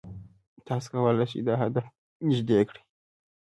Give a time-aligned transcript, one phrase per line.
[0.67, 1.85] تاسو کولای شئ دا هدف
[2.27, 2.81] نږدې کړئ.